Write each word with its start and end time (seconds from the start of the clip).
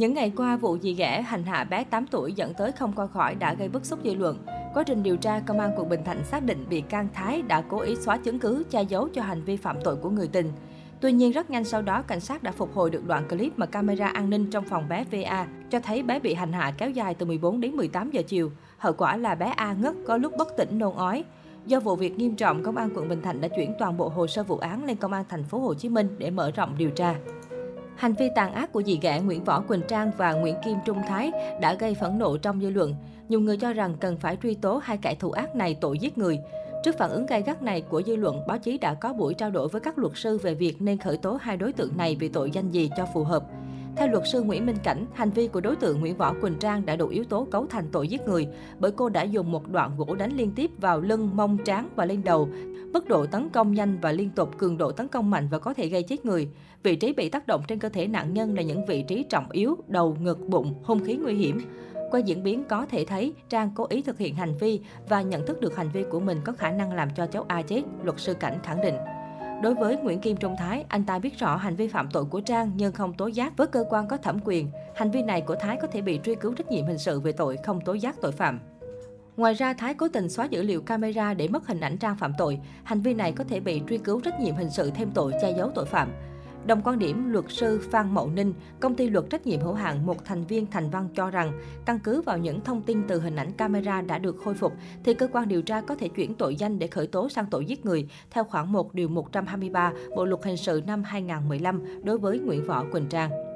Những 0.00 0.14
ngày 0.14 0.32
qua, 0.36 0.56
vụ 0.56 0.78
dì 0.78 0.94
ghẻ 0.94 1.22
hành 1.22 1.44
hạ 1.44 1.64
bé 1.64 1.84
8 1.84 2.06
tuổi 2.06 2.32
dẫn 2.32 2.54
tới 2.54 2.72
không 2.72 2.92
qua 2.96 3.06
khỏi 3.06 3.34
đã 3.34 3.54
gây 3.54 3.68
bức 3.68 3.84
xúc 3.84 3.98
dư 4.04 4.14
luận. 4.14 4.38
Quá 4.74 4.82
trình 4.82 5.02
điều 5.02 5.16
tra, 5.16 5.40
Công 5.40 5.60
an 5.60 5.72
quận 5.76 5.88
Bình 5.88 6.04
Thạnh 6.04 6.24
xác 6.24 6.44
định 6.44 6.66
bị 6.68 6.80
can 6.80 7.08
Thái 7.14 7.42
đã 7.42 7.62
cố 7.68 7.80
ý 7.80 7.96
xóa 7.96 8.16
chứng 8.16 8.38
cứ, 8.38 8.64
che 8.70 8.82
giấu 8.82 9.08
cho 9.08 9.22
hành 9.22 9.42
vi 9.44 9.56
phạm 9.56 9.76
tội 9.84 9.96
của 9.96 10.10
người 10.10 10.28
tình. 10.28 10.52
Tuy 11.00 11.12
nhiên, 11.12 11.32
rất 11.32 11.50
nhanh 11.50 11.64
sau 11.64 11.82
đó, 11.82 12.02
cảnh 12.02 12.20
sát 12.20 12.42
đã 12.42 12.52
phục 12.52 12.74
hồi 12.74 12.90
được 12.90 13.06
đoạn 13.06 13.28
clip 13.28 13.58
mà 13.58 13.66
camera 13.66 14.08
an 14.08 14.30
ninh 14.30 14.50
trong 14.50 14.64
phòng 14.64 14.88
bé 14.88 15.04
VA 15.10 15.46
cho 15.70 15.80
thấy 15.80 16.02
bé 16.02 16.18
bị 16.18 16.34
hành 16.34 16.52
hạ 16.52 16.72
kéo 16.78 16.90
dài 16.90 17.14
từ 17.14 17.26
14 17.26 17.60
đến 17.60 17.76
18 17.76 18.10
giờ 18.10 18.22
chiều. 18.26 18.50
Hậu 18.78 18.92
quả 18.92 19.16
là 19.16 19.34
bé 19.34 19.52
A 19.56 19.72
ngất, 19.72 19.94
có 20.06 20.16
lúc 20.16 20.32
bất 20.38 20.56
tỉnh 20.56 20.78
nôn 20.78 20.94
ói. 20.94 21.24
Do 21.66 21.80
vụ 21.80 21.96
việc 21.96 22.18
nghiêm 22.18 22.36
trọng, 22.36 22.62
Công 22.62 22.76
an 22.76 22.90
quận 22.94 23.08
Bình 23.08 23.22
Thạnh 23.22 23.40
đã 23.40 23.48
chuyển 23.48 23.74
toàn 23.78 23.96
bộ 23.96 24.08
hồ 24.08 24.26
sơ 24.26 24.42
vụ 24.42 24.56
án 24.56 24.84
lên 24.84 24.96
Công 24.96 25.12
an 25.12 25.24
thành 25.28 25.44
phố 25.44 25.58
Hồ 25.58 25.74
Chí 25.74 25.88
Minh 25.88 26.08
để 26.18 26.30
mở 26.30 26.50
rộng 26.50 26.74
điều 26.78 26.90
tra. 26.90 27.14
Hành 28.00 28.12
vi 28.12 28.30
tàn 28.34 28.52
ác 28.52 28.72
của 28.72 28.82
dì 28.82 28.98
ghẻ 29.02 29.20
Nguyễn 29.20 29.44
Võ 29.44 29.60
Quỳnh 29.60 29.82
Trang 29.88 30.10
và 30.16 30.32
Nguyễn 30.32 30.56
Kim 30.64 30.78
Trung 30.84 30.98
Thái 31.08 31.32
đã 31.60 31.74
gây 31.74 31.94
phẫn 31.94 32.18
nộ 32.18 32.36
trong 32.36 32.60
dư 32.60 32.70
luận. 32.70 32.94
Nhiều 33.28 33.40
người 33.40 33.56
cho 33.56 33.72
rằng 33.72 33.96
cần 34.00 34.16
phải 34.16 34.36
truy 34.42 34.54
tố 34.54 34.80
hai 34.84 34.98
kẻ 35.02 35.14
thù 35.14 35.30
ác 35.30 35.56
này 35.56 35.76
tội 35.80 35.98
giết 35.98 36.18
người. 36.18 36.38
Trước 36.84 36.98
phản 36.98 37.10
ứng 37.10 37.26
gay 37.26 37.42
gắt 37.42 37.62
này 37.62 37.80
của 37.80 38.02
dư 38.06 38.16
luận, 38.16 38.46
báo 38.46 38.58
chí 38.58 38.78
đã 38.78 38.94
có 38.94 39.12
buổi 39.12 39.34
trao 39.34 39.50
đổi 39.50 39.68
với 39.68 39.80
các 39.80 39.98
luật 39.98 40.12
sư 40.16 40.38
về 40.38 40.54
việc 40.54 40.82
nên 40.82 40.98
khởi 40.98 41.16
tố 41.16 41.38
hai 41.40 41.56
đối 41.56 41.72
tượng 41.72 41.96
này 41.96 42.16
vì 42.20 42.28
tội 42.28 42.50
danh 42.50 42.70
gì 42.70 42.90
cho 42.96 43.06
phù 43.14 43.24
hợp. 43.24 43.44
Theo 44.00 44.08
luật 44.08 44.24
sư 44.26 44.42
Nguyễn 44.42 44.66
Minh 44.66 44.76
Cảnh, 44.82 45.06
hành 45.14 45.30
vi 45.30 45.48
của 45.48 45.60
đối 45.60 45.76
tượng 45.76 46.00
Nguyễn 46.00 46.16
Võ 46.16 46.34
Quỳnh 46.40 46.58
Trang 46.58 46.86
đã 46.86 46.96
đủ 46.96 47.08
yếu 47.08 47.24
tố 47.24 47.46
cấu 47.50 47.66
thành 47.66 47.84
tội 47.92 48.08
giết 48.08 48.20
người 48.28 48.48
bởi 48.78 48.90
cô 48.90 49.08
đã 49.08 49.22
dùng 49.22 49.52
một 49.52 49.68
đoạn 49.68 49.90
gỗ 49.96 50.14
đánh 50.14 50.32
liên 50.32 50.52
tiếp 50.56 50.70
vào 50.78 51.00
lưng, 51.00 51.30
mông, 51.34 51.58
trán 51.64 51.88
và 51.96 52.04
lên 52.04 52.24
đầu. 52.24 52.48
Mức 52.92 53.08
độ 53.08 53.26
tấn 53.26 53.48
công 53.50 53.74
nhanh 53.74 53.98
và 54.02 54.12
liên 54.12 54.30
tục, 54.30 54.58
cường 54.58 54.78
độ 54.78 54.92
tấn 54.92 55.08
công 55.08 55.30
mạnh 55.30 55.48
và 55.50 55.58
có 55.58 55.74
thể 55.74 55.88
gây 55.88 56.02
chết 56.02 56.24
người. 56.24 56.48
Vị 56.82 56.96
trí 56.96 57.12
bị 57.12 57.28
tác 57.28 57.46
động 57.46 57.62
trên 57.68 57.78
cơ 57.78 57.88
thể 57.88 58.06
nạn 58.06 58.34
nhân 58.34 58.54
là 58.54 58.62
những 58.62 58.86
vị 58.86 59.04
trí 59.08 59.22
trọng 59.22 59.50
yếu, 59.50 59.76
đầu, 59.88 60.16
ngực, 60.20 60.38
bụng, 60.48 60.74
hung 60.82 61.04
khí 61.04 61.16
nguy 61.16 61.34
hiểm. 61.34 61.60
Qua 62.10 62.20
diễn 62.20 62.42
biến 62.42 62.64
có 62.68 62.86
thể 62.86 63.04
thấy, 63.04 63.32
Trang 63.48 63.70
cố 63.74 63.86
ý 63.88 64.02
thực 64.02 64.18
hiện 64.18 64.34
hành 64.34 64.54
vi 64.60 64.80
và 65.08 65.22
nhận 65.22 65.46
thức 65.46 65.60
được 65.60 65.76
hành 65.76 65.88
vi 65.92 66.04
của 66.10 66.20
mình 66.20 66.38
có 66.44 66.52
khả 66.52 66.70
năng 66.70 66.92
làm 66.92 67.08
cho 67.16 67.26
cháu 67.26 67.44
A 67.48 67.62
chết, 67.62 67.82
luật 68.02 68.20
sư 68.20 68.34
Cảnh 68.34 68.58
khẳng 68.62 68.80
định. 68.80 68.94
Đối 69.62 69.74
với 69.74 69.96
Nguyễn 69.96 70.20
Kim 70.20 70.36
Trung 70.36 70.56
Thái, 70.58 70.84
anh 70.88 71.04
ta 71.04 71.18
biết 71.18 71.38
rõ 71.38 71.56
hành 71.56 71.76
vi 71.76 71.88
phạm 71.88 72.08
tội 72.10 72.24
của 72.24 72.40
Trang 72.40 72.72
nhưng 72.76 72.92
không 72.92 73.14
tố 73.14 73.26
giác 73.26 73.56
với 73.56 73.66
cơ 73.66 73.84
quan 73.90 74.08
có 74.08 74.16
thẩm 74.16 74.38
quyền. 74.44 74.70
Hành 74.94 75.10
vi 75.10 75.22
này 75.22 75.40
của 75.40 75.56
Thái 75.60 75.76
có 75.82 75.86
thể 75.86 76.02
bị 76.02 76.20
truy 76.24 76.34
cứu 76.34 76.54
trách 76.54 76.70
nhiệm 76.70 76.86
hình 76.86 76.98
sự 76.98 77.20
về 77.20 77.32
tội 77.32 77.56
không 77.64 77.80
tố 77.80 77.92
giác 77.92 78.16
tội 78.20 78.32
phạm. 78.32 78.60
Ngoài 79.36 79.54
ra, 79.54 79.74
Thái 79.74 79.94
cố 79.94 80.08
tình 80.08 80.28
xóa 80.28 80.44
dữ 80.44 80.62
liệu 80.62 80.82
camera 80.82 81.34
để 81.34 81.48
mất 81.48 81.66
hình 81.66 81.80
ảnh 81.80 81.98
Trang 81.98 82.16
phạm 82.16 82.32
tội. 82.38 82.58
Hành 82.84 83.00
vi 83.00 83.14
này 83.14 83.32
có 83.32 83.44
thể 83.44 83.60
bị 83.60 83.82
truy 83.88 83.98
cứu 83.98 84.20
trách 84.20 84.40
nhiệm 84.40 84.56
hình 84.56 84.70
sự 84.70 84.90
thêm 84.90 85.10
tội 85.14 85.32
che 85.42 85.52
giấu 85.56 85.70
tội 85.74 85.86
phạm. 85.86 86.12
Đồng 86.66 86.82
quan 86.84 86.98
điểm, 86.98 87.32
luật 87.32 87.44
sư 87.48 87.80
Phan 87.90 88.14
Mậu 88.14 88.30
Ninh, 88.30 88.54
công 88.80 88.94
ty 88.94 89.10
luật 89.10 89.24
trách 89.30 89.46
nhiệm 89.46 89.60
hữu 89.60 89.72
hạn 89.72 90.06
một 90.06 90.24
thành 90.24 90.44
viên 90.44 90.66
Thành 90.66 90.90
Văn 90.90 91.08
cho 91.14 91.30
rằng, 91.30 91.52
căn 91.84 91.98
cứ 91.98 92.22
vào 92.22 92.38
những 92.38 92.60
thông 92.60 92.82
tin 92.82 93.02
từ 93.08 93.20
hình 93.20 93.36
ảnh 93.36 93.52
camera 93.52 94.00
đã 94.00 94.18
được 94.18 94.36
khôi 94.44 94.54
phục, 94.54 94.72
thì 95.04 95.14
cơ 95.14 95.28
quan 95.32 95.48
điều 95.48 95.62
tra 95.62 95.80
có 95.80 95.94
thể 95.94 96.08
chuyển 96.08 96.34
tội 96.34 96.56
danh 96.56 96.78
để 96.78 96.86
khởi 96.86 97.06
tố 97.06 97.28
sang 97.28 97.46
tội 97.50 97.64
giết 97.64 97.86
người 97.86 98.08
theo 98.30 98.44
khoản 98.44 98.72
1 98.72 98.94
điều 98.94 99.08
123 99.08 99.92
Bộ 100.16 100.24
luật 100.24 100.44
hình 100.44 100.56
sự 100.56 100.82
năm 100.86 101.02
2015 101.02 101.82
đối 102.04 102.18
với 102.18 102.38
Nguyễn 102.38 102.66
Võ 102.66 102.84
Quỳnh 102.92 103.06
Trang. 103.06 103.49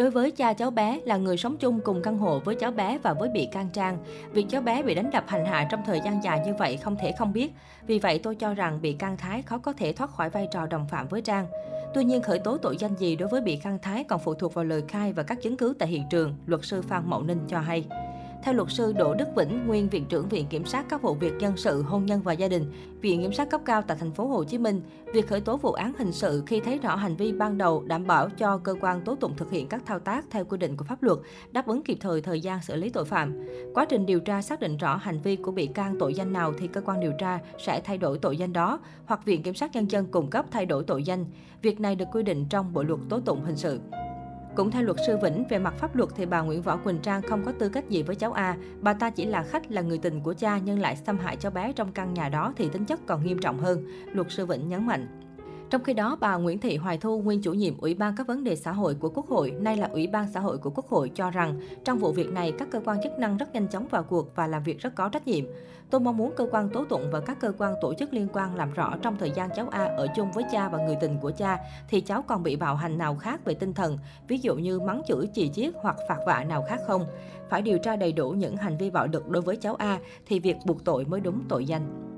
Đối 0.00 0.10
với 0.10 0.30
cha 0.30 0.52
cháu 0.52 0.70
bé 0.70 1.00
là 1.04 1.16
người 1.16 1.36
sống 1.36 1.56
chung 1.56 1.80
cùng 1.80 2.02
căn 2.02 2.18
hộ 2.18 2.40
với 2.40 2.54
cháu 2.54 2.70
bé 2.70 2.98
và 3.02 3.14
với 3.14 3.28
bị 3.28 3.48
can 3.52 3.68
Trang, 3.72 3.98
việc 4.32 4.46
cháu 4.48 4.62
bé 4.62 4.82
bị 4.82 4.94
đánh 4.94 5.10
đập 5.10 5.24
hành 5.26 5.44
hạ 5.44 5.68
trong 5.70 5.82
thời 5.86 6.00
gian 6.04 6.24
dài 6.24 6.40
như 6.46 6.54
vậy 6.58 6.76
không 6.76 6.96
thể 6.96 7.12
không 7.18 7.32
biết. 7.32 7.52
Vì 7.86 7.98
vậy 7.98 8.20
tôi 8.22 8.34
cho 8.34 8.54
rằng 8.54 8.80
bị 8.82 8.92
can 8.92 9.16
Thái 9.16 9.42
khó 9.42 9.58
có 9.58 9.72
thể 9.72 9.92
thoát 9.92 10.10
khỏi 10.10 10.30
vai 10.30 10.48
trò 10.52 10.66
đồng 10.66 10.86
phạm 10.90 11.08
với 11.08 11.22
Trang. 11.22 11.46
Tuy 11.94 12.04
nhiên, 12.04 12.22
khởi 12.22 12.38
tố 12.38 12.56
tội 12.56 12.76
danh 12.76 12.94
gì 12.94 13.16
đối 13.16 13.28
với 13.28 13.40
bị 13.40 13.56
can 13.56 13.78
Thái 13.82 14.04
còn 14.04 14.20
phụ 14.20 14.34
thuộc 14.34 14.54
vào 14.54 14.64
lời 14.64 14.82
khai 14.88 15.12
và 15.12 15.22
các 15.22 15.42
chứng 15.42 15.56
cứ 15.56 15.74
tại 15.78 15.88
hiện 15.88 16.04
trường, 16.10 16.34
luật 16.46 16.64
sư 16.64 16.82
Phan 16.82 17.02
Mậu 17.06 17.22
Ninh 17.22 17.40
cho 17.48 17.60
hay. 17.60 17.84
Theo 18.42 18.54
luật 18.54 18.68
sư 18.70 18.92
Đỗ 18.92 19.14
Đức 19.14 19.28
Vĩnh, 19.36 19.66
nguyên 19.66 19.88
viện 19.88 20.04
trưởng 20.08 20.28
Viện 20.28 20.46
Kiểm 20.46 20.64
sát 20.64 20.86
các 20.88 21.02
vụ 21.02 21.14
việc 21.14 21.32
dân 21.38 21.56
sự, 21.56 21.82
hôn 21.82 22.06
nhân 22.06 22.20
và 22.22 22.32
gia 22.32 22.48
đình, 22.48 22.72
Viện 23.00 23.22
Kiểm 23.22 23.32
sát 23.32 23.50
cấp 23.50 23.60
cao 23.64 23.82
tại 23.82 23.96
thành 24.00 24.12
phố 24.12 24.26
Hồ 24.26 24.44
Chí 24.44 24.58
Minh, 24.58 24.82
việc 25.12 25.28
khởi 25.28 25.40
tố 25.40 25.56
vụ 25.56 25.72
án 25.72 25.92
hình 25.98 26.12
sự 26.12 26.42
khi 26.46 26.60
thấy 26.60 26.78
rõ 26.78 26.96
hành 26.96 27.16
vi 27.16 27.32
ban 27.32 27.58
đầu 27.58 27.82
đảm 27.86 28.06
bảo 28.06 28.28
cho 28.28 28.58
cơ 28.58 28.74
quan 28.80 29.00
tố 29.00 29.14
tụng 29.14 29.36
thực 29.36 29.50
hiện 29.50 29.68
các 29.68 29.82
thao 29.86 29.98
tác 29.98 30.24
theo 30.30 30.44
quy 30.44 30.58
định 30.58 30.76
của 30.76 30.84
pháp 30.84 31.02
luật, 31.02 31.18
đáp 31.52 31.66
ứng 31.66 31.82
kịp 31.82 31.98
thời 32.00 32.20
thời 32.20 32.40
gian 32.40 32.62
xử 32.62 32.76
lý 32.76 32.90
tội 32.90 33.04
phạm. 33.04 33.46
Quá 33.74 33.84
trình 33.84 34.06
điều 34.06 34.20
tra 34.20 34.42
xác 34.42 34.60
định 34.60 34.76
rõ 34.76 34.96
hành 34.96 35.20
vi 35.20 35.36
của 35.36 35.52
bị 35.52 35.66
can 35.66 35.96
tội 35.98 36.14
danh 36.14 36.32
nào 36.32 36.52
thì 36.58 36.66
cơ 36.66 36.80
quan 36.80 37.00
điều 37.00 37.12
tra 37.18 37.38
sẽ 37.58 37.80
thay 37.80 37.98
đổi 37.98 38.18
tội 38.18 38.36
danh 38.36 38.52
đó, 38.52 38.80
hoặc 39.04 39.24
Viện 39.24 39.42
Kiểm 39.42 39.54
sát 39.54 39.72
Nhân 39.74 39.90
dân 39.90 40.06
cung 40.06 40.30
cấp 40.30 40.46
thay 40.50 40.66
đổi 40.66 40.84
tội 40.84 41.02
danh. 41.02 41.24
Việc 41.62 41.80
này 41.80 41.96
được 41.96 42.08
quy 42.12 42.22
định 42.22 42.46
trong 42.50 42.72
Bộ 42.72 42.82
luật 42.82 43.00
tố 43.08 43.20
tụng 43.20 43.44
hình 43.44 43.56
sự. 43.56 43.80
Cũng 44.54 44.70
theo 44.70 44.82
luật 44.82 44.96
sư 45.06 45.16
Vĩnh, 45.22 45.44
về 45.48 45.58
mặt 45.58 45.74
pháp 45.78 45.96
luật 45.96 46.10
thì 46.16 46.26
bà 46.26 46.40
Nguyễn 46.40 46.62
Võ 46.62 46.76
Quỳnh 46.76 46.98
Trang 46.98 47.22
không 47.22 47.44
có 47.44 47.52
tư 47.52 47.68
cách 47.68 47.88
gì 47.88 48.02
với 48.02 48.16
cháu 48.16 48.32
A. 48.32 48.56
Bà 48.80 48.92
ta 48.92 49.10
chỉ 49.10 49.24
là 49.24 49.42
khách, 49.42 49.70
là 49.70 49.82
người 49.82 49.98
tình 49.98 50.20
của 50.20 50.34
cha 50.34 50.58
nhưng 50.58 50.78
lại 50.78 50.96
xâm 50.96 51.18
hại 51.18 51.36
cháu 51.36 51.52
bé 51.52 51.72
trong 51.72 51.92
căn 51.92 52.14
nhà 52.14 52.28
đó 52.28 52.52
thì 52.56 52.68
tính 52.68 52.84
chất 52.84 53.00
còn 53.06 53.24
nghiêm 53.24 53.38
trọng 53.38 53.58
hơn, 53.58 53.84
luật 54.12 54.26
sư 54.30 54.46
Vĩnh 54.46 54.68
nhấn 54.68 54.86
mạnh. 54.86 55.19
Trong 55.70 55.84
khi 55.84 55.94
đó, 55.94 56.16
bà 56.20 56.36
Nguyễn 56.36 56.58
Thị 56.58 56.76
Hoài 56.76 56.98
Thu, 56.98 57.22
nguyên 57.22 57.42
chủ 57.42 57.52
nhiệm 57.52 57.78
Ủy 57.78 57.94
ban 57.94 58.16
các 58.16 58.26
vấn 58.26 58.44
đề 58.44 58.56
xã 58.56 58.72
hội 58.72 58.94
của 58.94 59.08
Quốc 59.08 59.28
hội, 59.28 59.50
nay 59.50 59.76
là 59.76 59.86
Ủy 59.86 60.06
ban 60.06 60.26
xã 60.32 60.40
hội 60.40 60.58
của 60.58 60.70
Quốc 60.70 60.88
hội 60.88 61.10
cho 61.14 61.30
rằng 61.30 61.60
trong 61.84 61.98
vụ 61.98 62.12
việc 62.12 62.32
này 62.32 62.52
các 62.58 62.68
cơ 62.70 62.80
quan 62.84 62.98
chức 63.02 63.18
năng 63.18 63.36
rất 63.36 63.52
nhanh 63.52 63.68
chóng 63.68 63.86
vào 63.90 64.02
cuộc 64.02 64.36
và 64.36 64.46
làm 64.46 64.62
việc 64.62 64.78
rất 64.78 64.94
có 64.94 65.08
trách 65.08 65.26
nhiệm. 65.26 65.44
Tôi 65.90 66.00
mong 66.00 66.16
muốn 66.16 66.32
cơ 66.36 66.46
quan 66.50 66.68
tố 66.68 66.84
tụng 66.84 67.10
và 67.10 67.20
các 67.20 67.40
cơ 67.40 67.52
quan 67.58 67.74
tổ 67.80 67.94
chức 67.94 68.14
liên 68.14 68.28
quan 68.32 68.54
làm 68.54 68.72
rõ 68.72 68.96
trong 69.02 69.16
thời 69.18 69.30
gian 69.30 69.50
cháu 69.56 69.68
A 69.70 69.84
ở 69.84 70.06
chung 70.16 70.32
với 70.32 70.44
cha 70.52 70.68
và 70.68 70.78
người 70.78 70.96
tình 71.00 71.18
của 71.20 71.30
cha 71.30 71.58
thì 71.88 72.00
cháu 72.00 72.22
còn 72.22 72.42
bị 72.42 72.56
bạo 72.56 72.74
hành 72.74 72.98
nào 72.98 73.16
khác 73.16 73.44
về 73.44 73.54
tinh 73.54 73.74
thần, 73.74 73.98
ví 74.28 74.38
dụ 74.38 74.54
như 74.54 74.80
mắng 74.80 75.02
chửi, 75.08 75.28
chì 75.34 75.48
chiết 75.48 75.74
hoặc 75.82 75.96
phạt 76.08 76.18
vạ 76.26 76.44
nào 76.44 76.64
khác 76.68 76.80
không. 76.86 77.06
Phải 77.50 77.62
điều 77.62 77.78
tra 77.78 77.96
đầy 77.96 78.12
đủ 78.12 78.30
những 78.30 78.56
hành 78.56 78.76
vi 78.76 78.90
bạo 78.90 79.06
lực 79.06 79.28
đối 79.28 79.42
với 79.42 79.56
cháu 79.56 79.74
A 79.74 79.98
thì 80.26 80.40
việc 80.40 80.56
buộc 80.66 80.84
tội 80.84 81.04
mới 81.04 81.20
đúng 81.20 81.42
tội 81.48 81.64
danh. 81.64 82.09